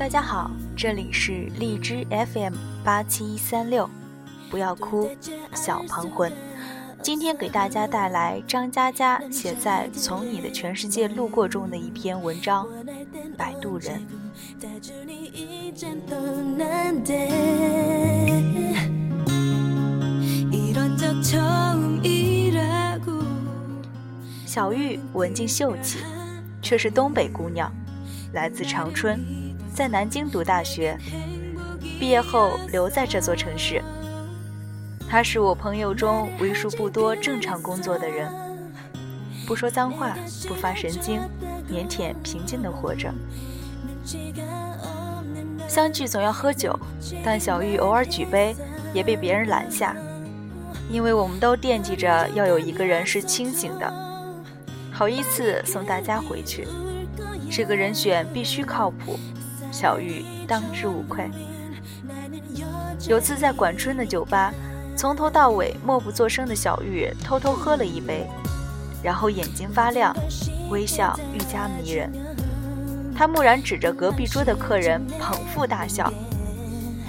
[0.00, 3.86] 大家好，这里是荔枝 FM 八七三六，
[4.50, 5.10] 不要哭，
[5.54, 6.32] 小庞魂。
[7.02, 12.66] 今天给大家带来张嘉佳写在《从你的全世界路过》中的一篇文章
[13.36, 14.00] 《摆渡人》。
[24.46, 25.98] 小玉文静秀气，
[26.62, 27.70] 却是东北姑娘，
[28.32, 29.22] 来自长春，
[29.72, 30.96] 在南京读大学，
[31.98, 33.82] 毕业后留在这座城市。
[35.08, 38.30] 他是我朋友中为数不多正常工作的人，
[39.46, 40.16] 不说脏话，
[40.46, 41.20] 不发神经，
[41.70, 43.12] 腼腆平静地活着。
[45.68, 46.78] 相聚总要喝酒，
[47.24, 48.54] 但小玉偶尔举杯
[48.92, 49.96] 也被别人拦下，
[50.90, 53.92] 因为我们都惦记着要有一个人是清醒的。
[54.92, 56.66] 好依次送大家回去，
[57.50, 59.18] 这个人选必须靠谱，
[59.70, 61.30] 小玉当之无愧。
[63.08, 64.52] 有次在管春的酒吧，
[64.96, 68.26] 从头到尾默不作声的小玉偷偷喝了一杯，
[69.02, 70.14] 然后眼睛发亮，
[70.68, 72.12] 微笑愈加迷人。
[73.16, 76.12] 他蓦然指着隔壁桌的客人，捧腹大笑：“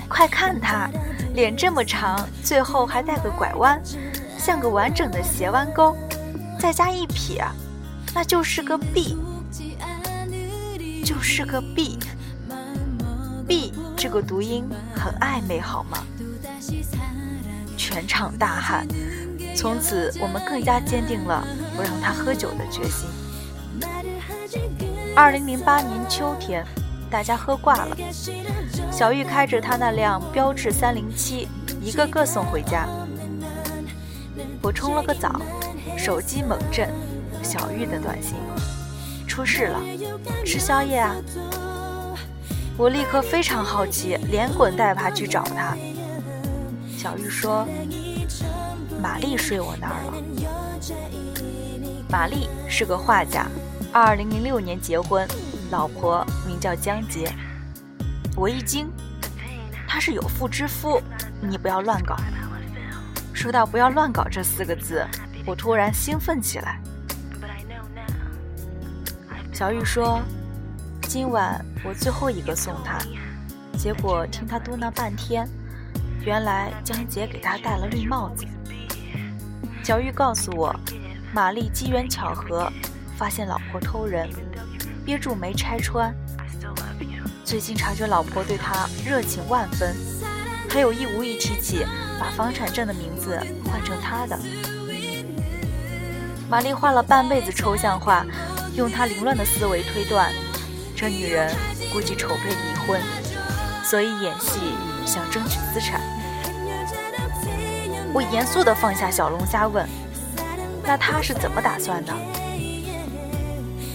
[0.07, 0.89] 快看他，
[1.33, 3.81] 脸这么长，最后还带个拐弯，
[4.37, 5.95] 像个完整的斜弯钩，
[6.59, 7.43] 再加一撇。”
[8.13, 9.17] 那就是个 B，
[11.05, 11.97] 就是个 B
[13.51, 14.63] b 这个读音
[14.95, 15.97] 很暧昧，好吗？
[17.75, 18.87] 全场大喊。
[19.57, 23.09] 从此，我们更加坚定了不让他喝酒的决心。
[25.13, 26.65] 二零零八年秋天，
[27.09, 27.97] 大家喝挂了，
[28.89, 31.49] 小玉开着他那辆标致三零七，
[31.81, 32.87] 一个个送回家。
[34.61, 35.41] 我冲了个澡，
[35.97, 36.89] 手机猛震。
[37.43, 38.35] 小玉的短信，
[39.27, 39.81] 出事了，
[40.45, 41.13] 吃宵夜啊！
[42.81, 45.77] 我立刻非常好奇，连滚带爬去找他。
[46.97, 47.63] 小玉说
[48.99, 50.13] ：“玛丽睡我那儿了。”
[52.09, 53.45] 玛丽是个画家，
[53.93, 55.27] 二零零六年结婚，
[55.69, 57.31] 老婆名叫江洁。
[58.35, 58.91] 我一惊，
[59.87, 60.99] 他是有妇之夫，
[61.39, 62.15] 你不要乱搞。
[63.31, 65.05] 说到“不要乱搞”这四个字，
[65.45, 66.81] 我突然兴奋起来。
[69.53, 70.19] 小玉说
[71.13, 72.97] ：“今晚我最后一个送他。”
[73.77, 75.45] 结果听他嘟囔半天，
[76.23, 78.45] 原来江杰给他戴了绿帽子。
[79.83, 80.73] 小玉告诉我，
[81.33, 82.71] 玛丽机缘巧合
[83.17, 84.29] 发现老婆偷人，
[85.03, 86.15] 憋住没拆穿。
[87.43, 89.93] 最近察觉老婆对他热情万分，
[90.69, 91.85] 还有意无意提起
[92.21, 94.39] 把房产证的名字换成他的。
[96.49, 98.25] 玛丽画了半辈子抽象画。
[98.73, 100.31] 用他凌乱的思维推断，
[101.01, 101.51] 这女人
[101.91, 103.01] 估计筹备离婚，
[103.83, 104.59] 所以演戏
[105.03, 105.99] 想争取资产。
[108.13, 109.83] 我严肃地放下小龙虾问
[110.85, 112.13] ：“那他是怎么打算的？”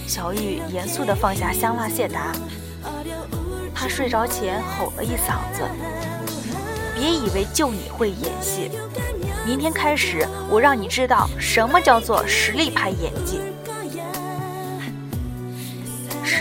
[0.05, 2.33] 小玉严肃地放下香辣蟹答
[3.73, 5.63] ：“他睡着前吼了一嗓子，
[6.93, 8.69] 别以为就你会演戏，
[9.45, 13.39] 明天开始我让你知道什么叫做实力派演技。”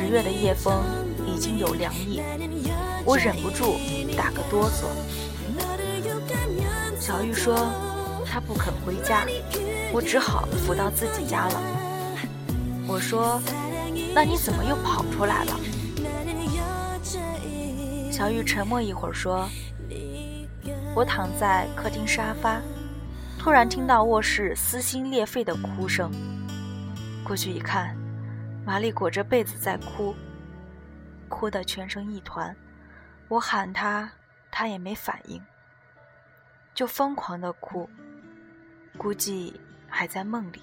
[0.07, 0.83] 月的夜风
[1.27, 2.23] 已经有凉意，
[3.05, 3.77] 我忍不住
[4.17, 4.87] 打个哆嗦。
[6.99, 7.55] 小玉说
[8.25, 9.27] 她不肯回家，
[9.93, 11.63] 我只好扶到自己家了。
[12.89, 13.41] 我说
[14.15, 15.61] ：“那你怎么又跑出来了？”
[18.11, 19.49] 小玉沉默一会儿说
[20.95, 22.61] ：“我躺在客厅沙发，
[23.39, 26.11] 突然听到卧室撕心裂肺的哭声，
[27.25, 27.97] 过去一看。”
[28.67, 30.13] 玛丽裹着被子在哭，
[31.29, 32.55] 哭得全成一团。
[33.29, 34.11] 我喊她，
[34.51, 35.41] 她也没反应，
[36.75, 37.89] 就疯狂的哭，
[38.99, 40.61] 估计还在梦里。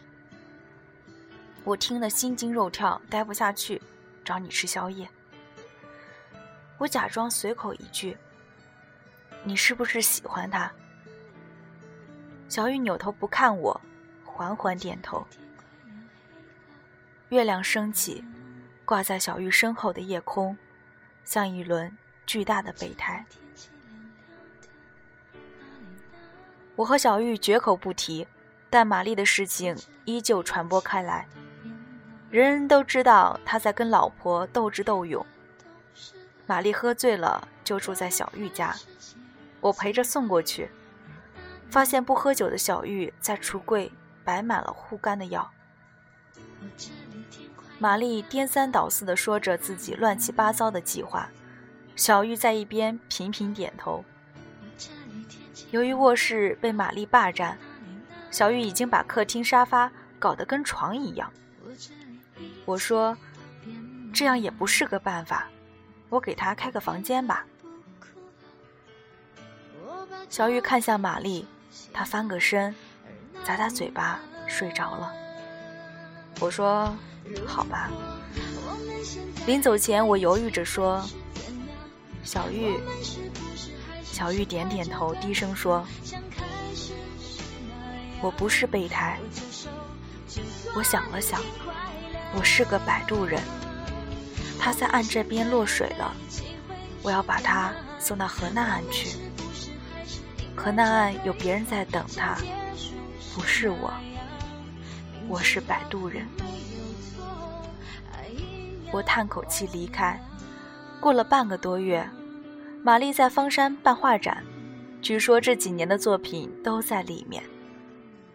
[1.64, 3.82] 我听得心惊肉跳，待不下去，
[4.26, 5.08] 找你吃宵夜。
[6.78, 8.18] 我假装随口一句
[9.46, 10.70] ：“你是不是喜欢他？”
[12.50, 13.80] 小雨扭头不看我，
[14.26, 15.26] 缓缓点头。
[17.34, 18.24] 月亮升起，
[18.86, 20.56] 挂在小玉身后的夜空，
[21.26, 21.98] 像一轮
[22.28, 23.26] 巨大的备胎。
[26.76, 28.28] 我和小玉绝口不提，
[28.70, 29.76] 但玛丽的事情
[30.06, 31.28] 依旧传播开来，
[32.30, 35.26] 人人都知道他在跟老婆斗智斗勇。
[36.46, 38.76] 玛丽喝醉了，就住在小玉家，
[39.60, 40.70] 我陪着送过去，
[41.72, 43.92] 发现不喝酒的小玉在橱柜
[44.24, 45.52] 摆满了护肝的药。
[47.84, 51.30] 玛丽颠三倒四地说着自己乱七八糟的计划，
[51.98, 54.06] 小玉在一边频频点头。
[55.72, 57.58] 由于卧室被玛丽霸占，
[58.32, 61.30] 小玉已经把客厅沙发搞得跟床一样。
[62.64, 63.18] 我说
[64.16, 65.50] ：“这样也不是个办法，
[66.08, 67.46] 我给她开个房间吧。”
[70.30, 71.46] 小玉看向玛丽，
[71.92, 72.74] 她翻个身，
[73.46, 75.12] 咂咂嘴巴，睡着了。
[76.40, 76.96] 我说
[77.46, 77.92] ：“好吧。”
[79.46, 81.04] 临走前，我犹豫着说
[82.24, 82.80] ：“小玉。”
[84.04, 85.86] 小玉点点头，低声说
[88.22, 89.20] ：“我不是备胎。”
[90.76, 91.42] 我想了想，
[92.36, 93.42] 我是个摆渡人。
[94.60, 96.14] 他在岸这边落水了，
[97.02, 99.18] 我要把他送到河南岸去。
[100.56, 102.38] 河南岸有别人在等他，
[103.36, 103.94] 不是我。
[105.28, 106.28] 我是摆渡人。
[108.94, 110.22] 我叹口气离开。
[111.00, 112.08] 过了半个多月，
[112.84, 114.44] 玛丽在方山办画展，
[115.02, 117.44] 据说这几年的作品都在里面。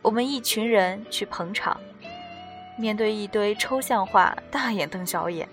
[0.02, 1.80] 我们一群人去捧场，
[2.76, 5.48] 面对一堆抽象画，大眼瞪小眼。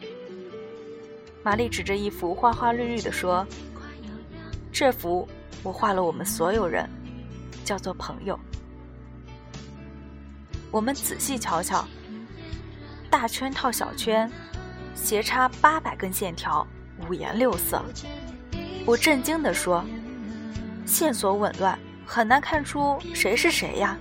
[1.44, 3.46] 玛丽指着一幅花花绿绿的说
[4.74, 5.28] ：“这幅
[5.62, 6.90] 我画了我们所有人，
[7.64, 8.40] 叫做朋友。”
[10.72, 11.86] 我们仔细瞧瞧，
[13.10, 14.30] 大圈套小圈。
[14.96, 16.66] 斜插八百根线条，
[17.08, 17.84] 五颜六色。
[18.86, 19.86] 我震惊地说
[20.88, 23.98] ：“线索紊乱，很难看出谁是谁呀！”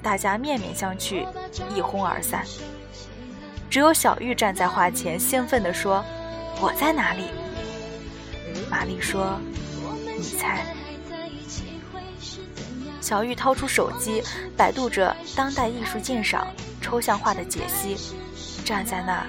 [0.00, 1.26] 大家面面相觑，
[1.74, 2.44] 一哄而散。
[3.68, 6.02] 只有小玉站在画前，兴奋地说
[6.62, 7.24] ：“我在哪里？”
[8.70, 9.38] 玛丽说
[10.16, 10.64] ：“你猜。”
[13.00, 14.22] 小玉掏出手机，
[14.56, 16.46] 百度着当代艺术鉴赏、
[16.80, 17.96] 抽象画的解析，
[18.64, 19.26] 站在那。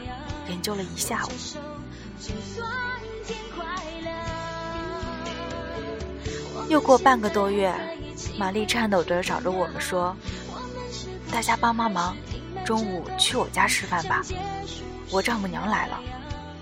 [0.49, 1.29] 研究了一下午，
[6.67, 7.73] 又过半个多月，
[8.37, 10.15] 玛丽颤抖着找着我们说
[11.31, 12.17] ：“大家帮帮忙，
[12.65, 14.23] 中午去我家吃饭吧，
[15.11, 15.99] 我丈母娘来了，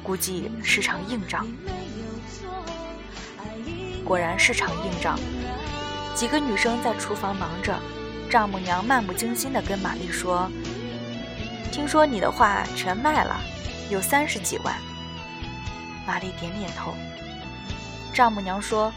[0.04, 1.48] 估计是场硬仗。”
[4.04, 5.18] 果然是场硬仗，
[6.14, 7.80] 几个女生在厨房忙着，
[8.30, 10.50] 丈母娘漫不经心地跟玛丽说
[11.72, 13.42] ：“听说你的画全卖了。”
[13.90, 14.76] 有三十几万，
[16.06, 16.94] 玛丽点点头。
[18.14, 18.92] 丈母娘说：“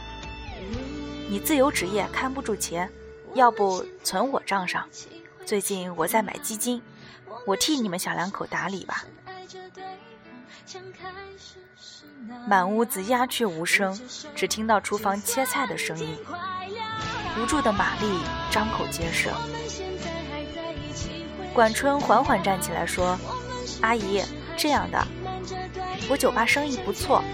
[1.30, 2.90] 你自由职业看不住钱，
[3.34, 4.88] 要不存我账上？
[5.46, 6.82] 最近我在买基金，
[7.46, 9.04] 我替你们小两口打理吧。”
[12.48, 13.96] 满屋子鸦雀无声，
[14.34, 16.16] 只听到厨房切菜的声音。
[17.38, 18.20] 无助的玛丽
[18.50, 19.30] 张口结舌。
[21.54, 23.16] 管春缓缓站起来说
[23.82, 24.24] ：“阿姨。”
[24.60, 25.02] 这样的，
[26.10, 27.24] 我酒吧生意不错，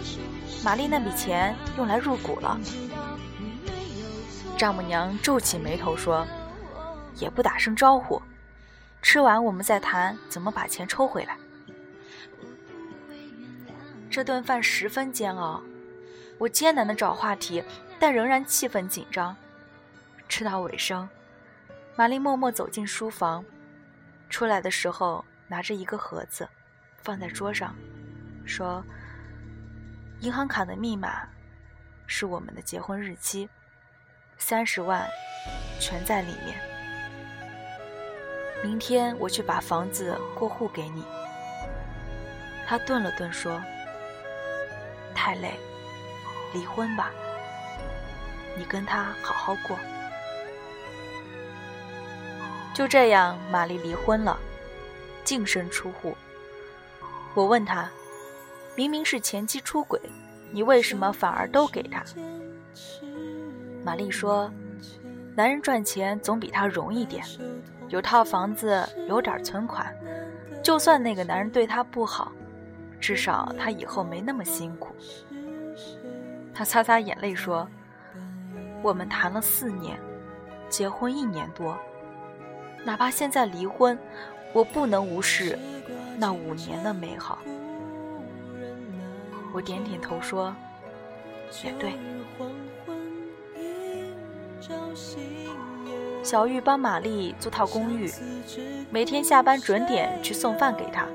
[0.64, 2.56] 玛丽那笔钱用来入股了。
[4.56, 6.24] 丈母娘皱起眉头说
[7.18, 8.22] ：“也不打声招呼，
[9.02, 11.36] 吃完我们再谈怎么把钱抽回来。”
[14.08, 15.60] 这顿饭十分煎熬，
[16.38, 17.60] 我艰难的找话题，
[17.98, 19.36] 但仍然气氛紧张。
[20.28, 21.08] 吃到尾声，
[21.96, 23.44] 玛丽默默走进书房，
[24.30, 26.48] 出来的时候拿着一个盒子。
[27.06, 27.72] 放在桌上，
[28.44, 28.84] 说
[30.18, 31.28] ：“银行卡的密码
[32.08, 33.48] 是我们的结婚日期，
[34.38, 35.08] 三十万
[35.78, 36.58] 全在里面。
[38.60, 41.04] 明天我去把房子过户给你。”
[42.66, 43.62] 他顿了顿说
[45.14, 45.52] ：“太累，
[46.52, 47.12] 离婚吧。
[48.58, 49.78] 你跟他好好过。”
[52.74, 54.36] 就这样，玛丽离婚了，
[55.22, 56.16] 净身出户。
[57.36, 57.86] 我问他
[58.74, 60.00] ：“明明是前妻出轨，
[60.50, 62.02] 你为什么反而都给他？”
[63.84, 64.50] 玛丽说
[65.36, 67.22] ：“男人赚钱总比他容易点，
[67.88, 69.94] 有套房子，有点存款，
[70.62, 72.32] 就算那个男人对她不好，
[72.98, 74.96] 至少他以后没那么辛苦。”
[76.54, 77.68] 他擦擦眼泪说
[78.82, 80.00] ：“我们谈了四年，
[80.70, 81.76] 结婚一年多，
[82.82, 83.98] 哪怕现在离婚，
[84.54, 85.58] 我不能无视。”
[86.18, 87.38] 那五年的美好，
[89.52, 90.54] 我点点头说
[91.62, 91.92] ：“也对。”
[96.22, 98.10] 小玉帮玛丽租套公寓，
[98.90, 101.06] 每天下班准点去送饭给她，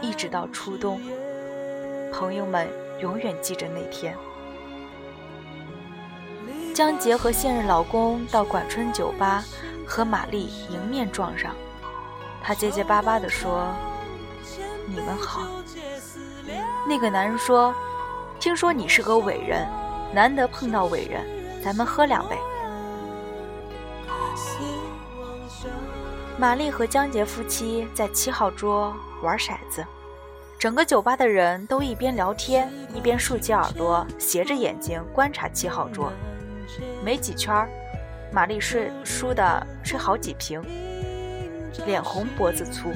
[0.00, 1.00] 一直到初冬。
[2.12, 2.68] 朋友们
[3.00, 4.16] 永远记着那天。
[6.72, 9.42] 江杰和现任老公到管春酒吧
[9.84, 11.54] 和玛丽迎面撞上，
[12.42, 13.74] 他结结巴巴地说。
[14.86, 15.42] 你们好。
[16.86, 17.74] 那个男人说
[18.38, 19.66] ：“听说你是个伟人，
[20.12, 21.24] 难得碰到伟人，
[21.62, 22.36] 咱们喝两杯。
[26.38, 29.84] 玛丽和江杰夫妻在七号桌玩骰子，
[30.58, 36.12] 整个酒吧的人都一边聊天一边竖起耳朵，斜着眼睛观察七号桌。
[37.02, 37.66] 没几圈，
[38.30, 40.62] 玛丽睡输的睡好几瓶，
[41.86, 42.92] 脸红脖子粗。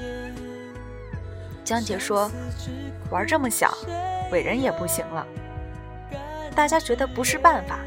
[1.70, 2.28] 江杰说
[3.12, 3.72] ：“玩这么小，
[4.32, 5.24] 伟人也不行了。”
[6.52, 7.78] 大家觉得不是办法，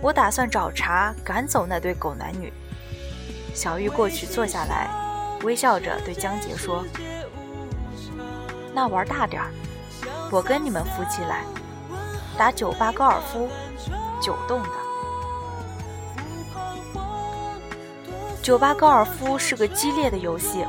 [0.00, 2.52] 我打算找茬赶走那对狗男女。
[3.54, 4.88] 小玉过去坐下来，
[5.44, 6.84] 微笑着对江杰说
[8.74, 9.50] ：“那玩大点儿，
[10.28, 11.44] 我跟你们夫妻来
[12.36, 13.48] 打酒吧高尔夫，
[14.20, 14.68] 九洞的。
[18.42, 20.66] 酒吧高尔夫是个激烈的游戏，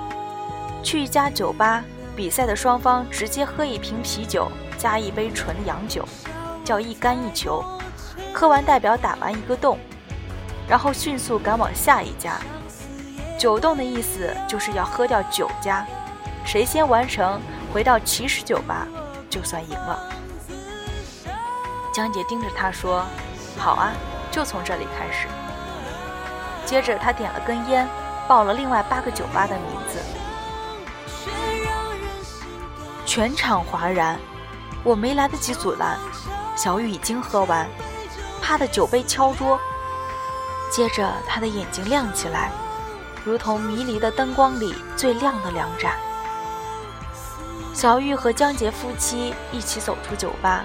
[0.83, 1.83] 去一家酒吧，
[2.21, 4.47] 比赛的双方直接喝一瓶啤酒
[4.77, 6.07] 加一杯纯洋酒，
[6.63, 7.65] 叫一干一球。
[8.31, 9.79] 喝完代表打完一个洞，
[10.69, 12.37] 然后迅速赶往下一家。”
[13.39, 15.83] 九洞的意思就是要喝掉九家，
[16.45, 17.41] 谁先完成
[17.73, 18.87] 回到起始酒吧，
[19.27, 19.99] 就算赢了。
[21.91, 23.03] 江姐盯着他说
[23.57, 23.93] ：“好啊，
[24.29, 25.27] 就从这里开始。”
[26.67, 27.87] 接着他点了根烟，
[28.27, 29.97] 报了另外八个酒吧的名字。
[33.13, 34.18] 全场哗然，
[34.86, 36.00] 我没来得及阻拦，
[36.56, 37.68] 小雨已经喝完，
[38.41, 39.60] 啪的酒杯敲桌，
[40.72, 42.50] 接着他的眼睛亮起来。
[43.25, 45.91] 如同迷离的灯光里最亮的两盏。
[47.74, 50.63] 小玉和江杰夫妻一起走出酒吧，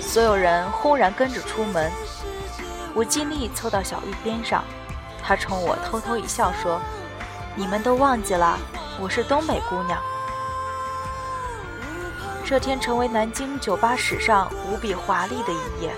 [0.00, 1.92] 所有人轰然跟着出门。
[2.94, 4.64] 我尽力凑到小玉边上，
[5.22, 6.80] 她冲我偷偷一笑说
[7.54, 8.58] ：“你们都忘记了，
[8.98, 10.00] 我是东北姑娘。”
[12.48, 15.92] 这天成为南京酒吧史上无比华丽的一页。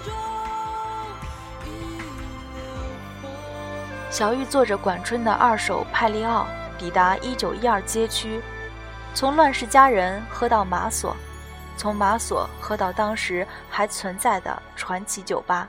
[4.11, 6.47] 小玉坐着管春的二手派利奥，
[6.79, 8.41] 抵达一九一二街区，
[9.13, 11.15] 从乱世佳人喝到马索，
[11.77, 15.69] 从马索喝到当时还存在的传奇酒吧。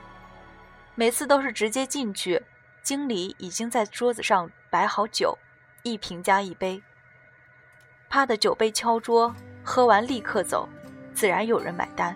[0.94, 2.42] 每次都是直接进去，
[2.82, 5.36] 经理已经在桌子上摆好酒，
[5.82, 6.82] 一瓶加一杯。
[8.08, 10.68] 啪的酒杯敲桌，喝完立刻走，
[11.14, 12.14] 自然有人买单。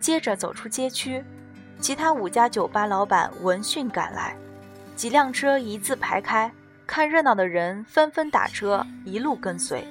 [0.00, 1.24] 接着走出街区。
[1.80, 4.36] 其他五家酒吧老板闻讯赶来，
[4.94, 6.52] 几辆车一字排开，
[6.86, 9.84] 看热闹的人纷纷打车，一路跟随，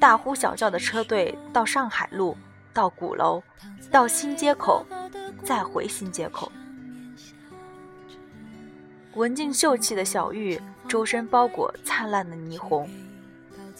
[0.00, 2.34] 大呼小叫的车队到上海路，
[2.72, 3.42] 到鼓楼，
[3.90, 4.86] 到新街口，
[5.44, 6.50] 再回新街口。
[9.12, 12.88] 文静秀气的小玉，周身包裹灿烂的霓虹，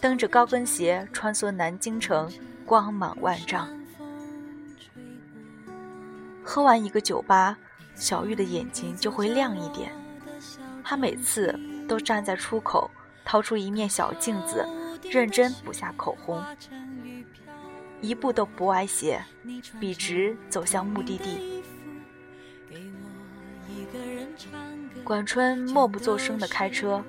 [0.03, 2.29] 蹬着高跟鞋穿梭南京城，
[2.67, 3.69] 光芒万丈。
[6.43, 7.57] 喝完一个酒吧，
[7.95, 9.93] 小玉的眼睛就会亮一点。
[10.83, 11.57] 她每次
[11.87, 12.91] 都站在出口，
[13.25, 14.67] 掏出一面小镜子，
[15.09, 16.43] 认真补下口红，
[18.01, 19.25] 一步都不歪斜，
[19.79, 21.63] 笔直走向目的地。
[25.05, 27.05] 管春默不作声地开车，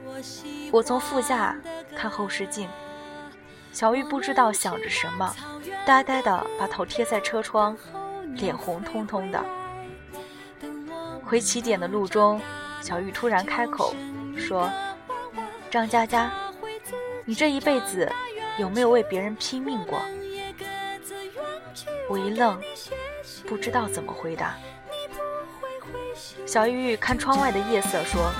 [0.71, 1.57] 我从副驾
[1.95, 2.69] 看后视镜。
[3.73, 5.35] 小玉不知道想着什么，
[5.85, 7.75] 呆呆地把头贴在车窗。
[8.35, 9.45] 脸红彤彤的。
[11.23, 12.41] 回起点的路中，
[12.81, 13.93] 小玉突然开口
[14.35, 14.67] 说
[15.69, 16.31] ：“张佳佳，
[17.25, 18.11] 你这一辈子
[18.57, 20.01] 有没有为别人拼命过？”
[22.09, 22.59] 我一愣，
[23.47, 24.55] 不知道怎么回答。
[26.47, 28.31] 小玉看窗外的夜色说：“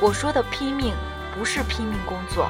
[0.00, 0.94] 我说的拼命，
[1.36, 2.48] 不是拼命工作，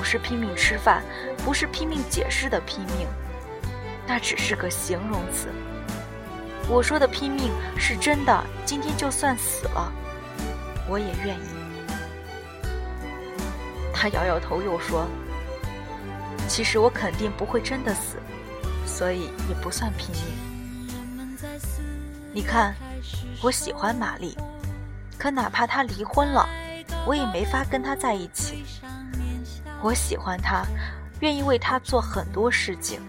[0.00, 1.02] 不是拼命吃饭，
[1.44, 3.06] 不是拼命解释的拼命。”
[4.08, 5.48] 那只是个形容词。
[6.70, 9.92] 我说的拼命是真的，今天就算死了，
[10.88, 11.50] 我也愿意。
[13.92, 15.06] 他摇摇头，又说
[16.48, 18.16] ：“其实我肯定不会真的死，
[18.86, 20.96] 所以也不算拼命。
[22.32, 22.74] 你看，
[23.42, 24.34] 我喜欢玛丽，
[25.18, 26.48] 可哪怕她离婚了，
[27.06, 28.59] 我也没法跟她在一起。
[29.82, 30.64] 我喜欢他，
[31.20, 33.00] 愿意为他做很多事情。”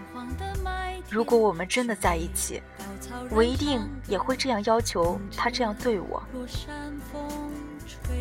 [1.09, 2.61] 如果我们真的在一起，
[3.29, 6.23] 我一定也会这样要求他这样对我。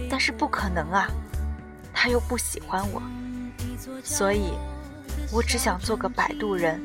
[0.08, 1.08] 但是不可能啊，
[1.94, 3.00] 他又不喜欢我，
[4.02, 4.52] 所以，
[5.32, 6.82] 我只想做个摆渡人，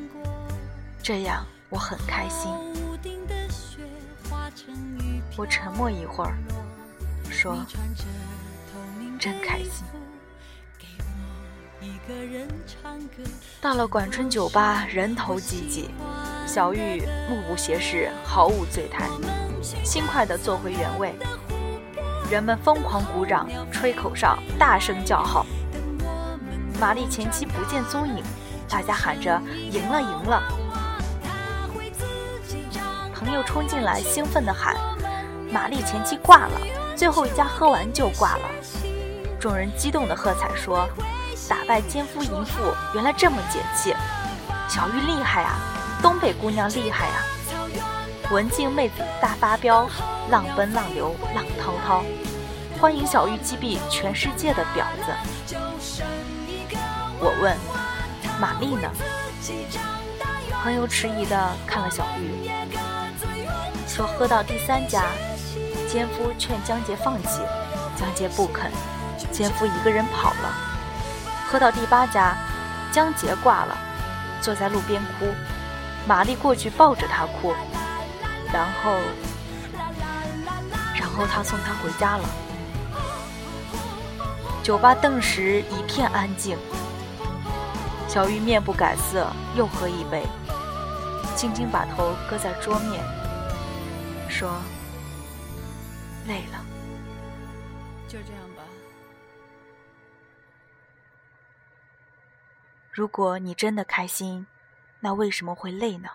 [1.02, 2.52] 这样我很开心。
[5.36, 6.38] 我沉默一会儿，
[7.30, 7.66] 说
[9.18, 9.84] ：“真开心。”
[13.60, 15.90] 到了管春酒吧，人头济济，
[16.46, 19.08] 小玉目不斜视，毫无醉态，
[19.82, 21.14] 轻快地坐回原位。
[22.30, 25.44] 人们疯狂鼓掌、吹口哨、大声叫好。
[26.78, 28.22] 玛丽前妻不见踪影，
[28.68, 30.42] 大家喊着“赢了，赢了”。
[33.14, 34.76] 朋友冲进来，兴奋地喊
[35.50, 36.60] ：“玛丽前妻挂了，
[36.94, 38.50] 最后一家喝完就挂了。”
[39.40, 40.88] 众人激动地喝彩说
[41.48, 43.94] ：“打败奸夫淫妇，原来这么解气！
[44.68, 45.56] 小玉厉害啊，
[46.02, 47.22] 东北姑娘厉害啊！
[48.30, 49.88] 文静妹子大发飙，
[50.30, 52.02] 浪奔浪流浪滔滔，
[52.80, 55.12] 欢迎小玉击毙全世界的婊子。”
[57.20, 57.56] 我问
[58.40, 58.90] ：“玛丽呢？”
[60.64, 62.50] 朋友迟疑地看了小玉，
[63.86, 65.04] 说：“喝到第三家，
[65.88, 67.40] 奸夫劝江杰放弃，
[67.96, 68.72] 江杰不肯。”
[69.32, 70.65] 奸夫一个人跑了，
[71.56, 72.36] 喝到第八家，
[72.92, 73.74] 江杰挂了，
[74.42, 75.24] 坐在路边哭，
[76.06, 77.54] 玛丽过去抱着他哭，
[78.52, 78.98] 然后，
[81.00, 82.28] 然后他送他回家了。
[84.62, 86.58] 酒吧顿时一片安静。
[88.06, 90.26] 小玉面不改色，又喝一杯，
[91.34, 93.02] 静静把头搁在桌面，
[94.28, 94.50] 说
[96.28, 96.60] ：“累了，
[98.06, 98.42] 就这样
[102.96, 104.46] 如果你真的开心，
[105.00, 106.08] 那为什么会累呢？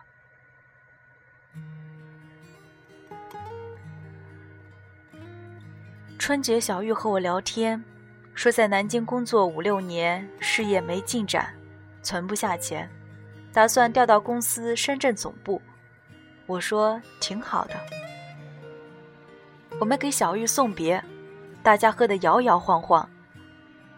[6.17, 7.83] 春节，小玉和我聊天，
[8.33, 11.53] 说在南京工作五六年，事业没进展，
[12.01, 12.89] 存不下钱，
[13.53, 15.61] 打算调到公司深圳总部。
[16.47, 17.75] 我说挺好的。
[19.79, 21.03] 我们给小玉送别，
[21.61, 23.07] 大家喝得摇摇晃晃，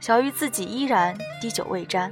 [0.01, 2.11] 小玉自己依然滴酒未沾。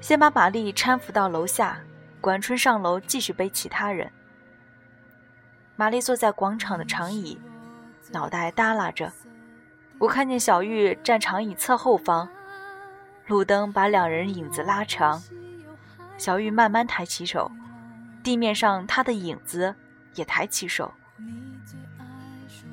[0.00, 1.78] 先把玛丽搀扶到楼下，
[2.20, 4.10] 管春上楼继续背其他人。
[5.76, 7.38] 玛丽坐在广场的长椅，
[8.10, 9.12] 脑袋耷拉着。
[9.98, 12.28] 我看见小玉站长椅侧后方，
[13.26, 15.22] 路灯把两人影子拉长。
[16.16, 17.50] 小玉慢慢抬起手，
[18.22, 19.74] 地面上她的影子
[20.14, 20.92] 也抬起手。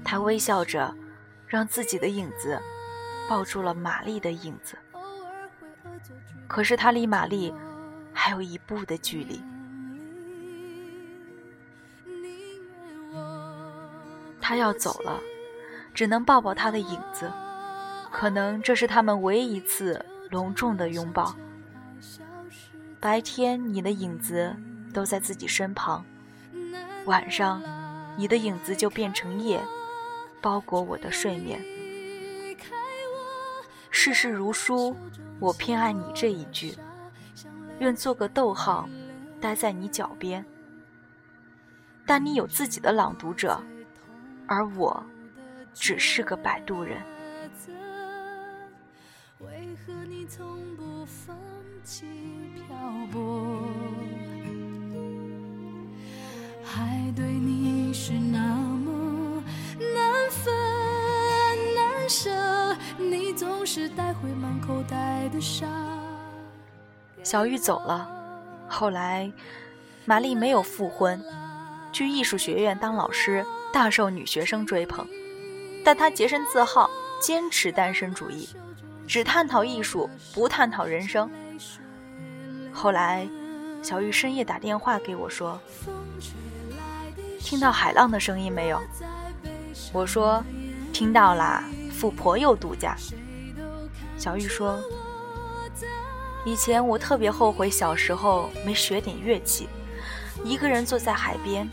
[0.04, 0.96] 她微笑着，
[1.46, 2.62] 让自己的影子
[3.30, 4.78] 抱住了玛丽的影子。
[6.48, 7.54] 可是他离玛丽
[8.14, 9.42] 还有一步的距离，
[14.42, 15.20] 他要走了，
[15.94, 17.32] 只能抱抱他的影子。
[18.10, 21.36] 可能这是他们唯一一次隆重的拥抱。
[23.00, 24.56] 白天你的影子
[24.94, 26.04] 都在自己身旁，
[27.06, 27.62] 晚上
[28.16, 29.62] 你的影子就变成夜，
[30.42, 31.62] 包裹我的睡眠。
[34.08, 34.96] 世事如书。
[35.38, 36.78] 我偏爱你这一句，
[37.80, 38.88] 愿做个逗号，
[39.42, 40.46] 待在你脚边。
[42.06, 43.62] 但你有自己的朗读者，
[44.48, 45.04] 而我
[45.74, 47.02] 只是个摆渡人。
[64.22, 65.08] 回满口袋。
[67.22, 68.10] 小玉走了，
[68.68, 69.30] 后来
[70.06, 71.22] 玛丽没有复婚，
[71.92, 75.06] 去艺术学院当老师，大受女学生追捧。
[75.84, 76.90] 但她洁身自好，
[77.22, 78.48] 坚持单身主义，
[79.06, 81.30] 只探讨艺术，不探讨人生。
[82.72, 83.28] 后来，
[83.84, 85.60] 小玉深夜打电话给我说
[87.40, 88.82] ：“听到海浪的声音没有？”
[89.92, 90.42] 我说
[90.94, 92.96] ：“听到啦，富婆又度假。”
[94.28, 94.78] 小玉说。
[96.44, 99.70] 以前我特别后悔小时候没学点乐器，
[100.44, 101.66] 一个人坐在海边。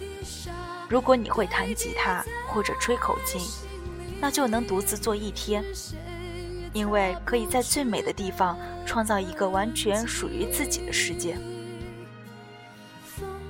[0.88, 3.40] 如果你会弹吉他或者吹口琴，
[4.20, 5.64] 那就能独自坐一天，
[6.72, 11.36] 因为可以在最美的地方创造一个完全属于自己的世界。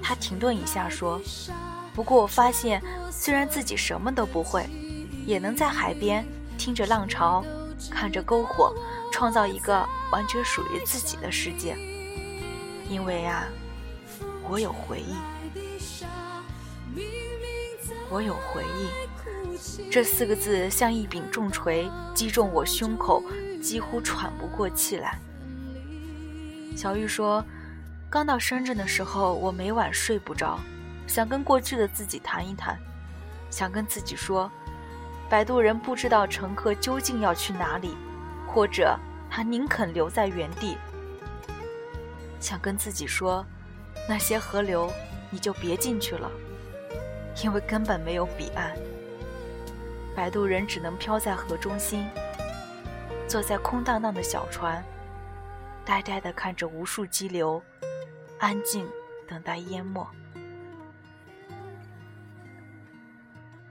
[0.01, 1.21] 他停顿一下说
[1.93, 4.67] ：“不过我发现，虽然自己什么都不会，
[5.27, 7.45] 也能在海边听着浪潮，
[7.91, 8.75] 看着篝火。”
[9.13, 11.77] 创造一个完全属于自己的世界，
[12.91, 13.47] 因为啊，
[14.49, 15.15] 我有回忆，
[18.11, 23.23] 我有回忆，这四个字像一柄重锤击中我胸口，
[23.63, 25.17] 几乎喘不过气来。
[26.77, 27.45] 小玉说，
[28.11, 30.59] 刚到深圳的时候，我每晚睡不着，
[31.07, 32.77] 想跟过去的自己谈一谈，
[33.49, 34.51] 想跟自己说，
[35.29, 37.97] 摆渡人不知道乘客究竟要去哪里。
[38.47, 38.97] 或者
[39.29, 40.79] 他宁肯留在原地，
[42.39, 43.45] 想跟自己说：
[44.09, 44.93] 那些河流
[45.29, 46.31] 你就别进去了，
[47.43, 48.77] 因为根本没有彼岸。
[50.15, 52.09] 摆渡人只能漂在河中心，
[53.27, 54.85] 坐在空荡荡的小船，
[55.85, 57.61] 呆呆地看着无数激流，
[58.39, 58.89] 安静
[59.27, 60.07] 等待淹没。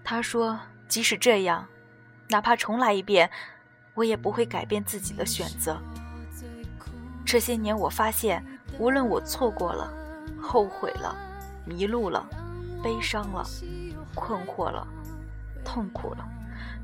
[0.04, 0.60] 他说
[0.94, 1.68] ：“即使这样，
[2.28, 3.28] 哪怕重来一遍，
[3.96, 5.82] 我也不会改变自己的选择。
[7.26, 8.46] 这些年，我发现，
[8.78, 9.92] 无论我错过了、
[10.40, 11.18] 后悔了、
[11.66, 12.24] 迷路了、
[12.84, 13.44] 悲伤了、
[14.14, 14.88] 困惑了、
[15.66, 16.30] 痛苦了，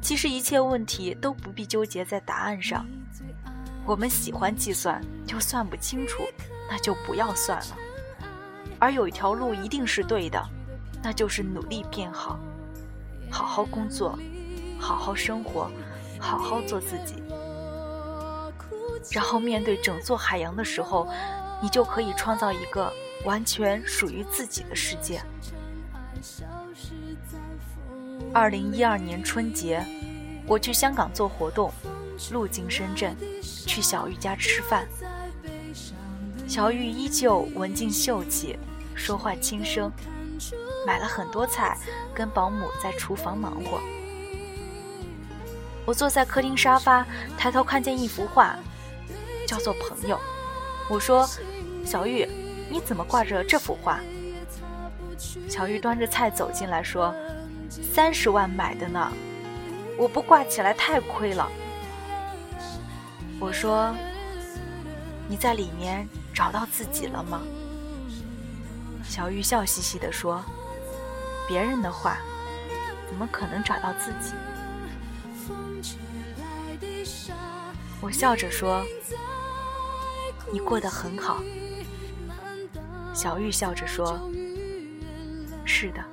[0.01, 2.83] 其实一切问题都不必纠结在答案上。
[3.85, 6.23] 我们喜欢计算，就算不清楚，
[6.67, 7.77] 那就不要算了。
[8.79, 10.43] 而有一条路一定是对的，
[11.03, 12.39] 那就是努力变好。”
[13.29, 14.17] 好好工作，
[14.79, 15.69] 好好生活，
[16.19, 17.23] 好好做自己，
[19.11, 21.07] 然后面对整座海洋的时候，
[21.61, 22.91] 你就可以创造一个
[23.25, 25.21] 完全属于自己的世界。
[28.33, 29.83] 二零一二年春节，
[30.45, 31.71] 我去香港做活动，
[32.31, 34.87] 路经深圳，去小玉家吃饭。
[36.47, 38.57] 小玉依旧文静秀气，
[38.95, 39.91] 说话轻声。
[40.89, 41.77] 买了很多菜，
[42.15, 43.79] 跟保姆在厨房忙活。
[45.85, 47.05] 我坐在客厅沙发，
[47.37, 48.55] 抬头看见一幅画，
[49.47, 50.15] 叫做《朋友》。
[50.89, 51.29] 我说
[51.85, 52.27] ：“小玉，
[52.71, 53.99] 你怎么挂着这幅画？”
[55.47, 57.13] 小玉端着菜走进来，说
[57.93, 59.13] ：“三十万买的呢，
[59.95, 61.47] 我不挂起来太亏了。”
[63.39, 63.93] 我说
[65.29, 67.43] ：“你在里面找到自己了吗？”
[69.07, 70.43] 小玉笑嘻嘻地说
[71.49, 72.19] ：“别人的话，
[73.07, 74.35] 怎么可能找到自己？”
[77.99, 78.85] 我笑着说
[80.53, 81.41] ：“你过得很好。”
[83.15, 84.29] 小玉笑着说
[85.65, 86.03] ：“是的，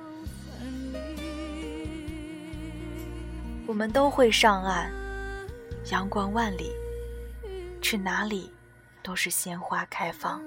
[3.67, 4.91] 我们都会上岸，
[5.91, 6.71] 阳光万里，
[7.79, 8.51] 去哪里
[9.03, 10.41] 都是鲜花开放。”